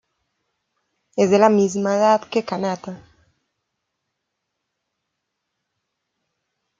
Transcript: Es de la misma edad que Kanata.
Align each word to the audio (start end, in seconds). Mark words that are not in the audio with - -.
Es 1.15 1.29
de 1.29 1.37
la 1.37 1.49
misma 1.49 1.95
edad 1.95 2.27
que 2.27 2.43
Kanata. 2.43 3.03